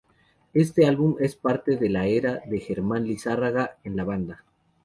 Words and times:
Este 0.55 0.87
álbum 0.87 1.17
es 1.19 1.35
parte 1.35 1.77
de 1.77 1.87
la 1.87 2.07
era 2.07 2.41
de 2.47 2.59
Germán 2.59 3.03
Lizárraga 3.05 3.77
en 3.83 3.95
la 3.95 4.03
banda. 4.03 4.43